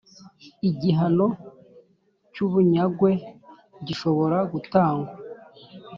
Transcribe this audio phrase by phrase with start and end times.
[0.69, 1.27] Igihano
[2.33, 3.11] cy ubunyagwe
[3.85, 5.09] gishobora gutangwa